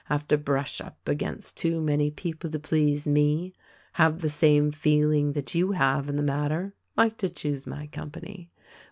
[0.05, 3.53] Have to brush up against too many people to please me.
[3.93, 6.73] Have the same feeling that you have in the matter.
[6.97, 8.49] Like to choose my company.